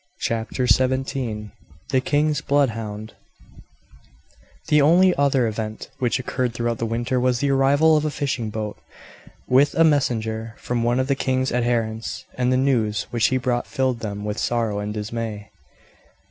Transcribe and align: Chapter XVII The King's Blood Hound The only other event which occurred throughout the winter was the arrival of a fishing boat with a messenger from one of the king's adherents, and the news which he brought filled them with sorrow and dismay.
Chapter 0.19 0.65
XVII 0.65 1.51
The 1.89 2.01
King's 2.01 2.41
Blood 2.41 2.69
Hound 2.69 3.13
The 4.67 4.81
only 4.81 5.13
other 5.15 5.45
event 5.45 5.91
which 5.99 6.17
occurred 6.17 6.55
throughout 6.55 6.79
the 6.79 6.87
winter 6.87 7.19
was 7.19 7.39
the 7.39 7.51
arrival 7.51 7.95
of 7.95 8.03
a 8.03 8.09
fishing 8.09 8.49
boat 8.49 8.79
with 9.47 9.75
a 9.75 9.83
messenger 9.83 10.55
from 10.57 10.81
one 10.81 10.99
of 10.99 11.05
the 11.07 11.13
king's 11.13 11.51
adherents, 11.51 12.25
and 12.33 12.51
the 12.51 12.57
news 12.57 13.03
which 13.11 13.27
he 13.27 13.37
brought 13.37 13.67
filled 13.67 13.99
them 13.99 14.25
with 14.25 14.39
sorrow 14.39 14.79
and 14.79 14.91
dismay. 14.95 15.51